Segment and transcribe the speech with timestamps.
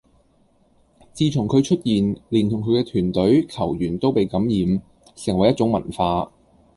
[1.13, 4.81] 自從佢出現，連同佢嘅團隊、球員都被感染，
[5.15, 6.31] 成為一種文化